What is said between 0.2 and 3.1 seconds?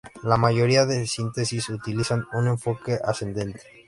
La mayoría de síntesis utilizan un enfoque